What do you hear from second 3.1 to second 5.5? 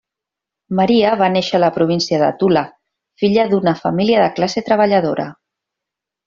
filla d'una família de classe treballadora.